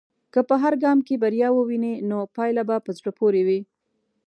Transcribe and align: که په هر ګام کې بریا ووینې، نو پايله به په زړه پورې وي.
که 0.33 0.39
په 0.49 0.55
هر 0.63 0.73
ګام 0.83 0.99
کې 1.07 1.21
بریا 1.23 1.49
ووینې، 1.53 1.93
نو 2.09 2.17
پايله 2.35 2.63
به 2.69 2.75
په 2.85 2.91
زړه 2.97 3.11
پورې 3.19 3.41
وي. 3.47 3.59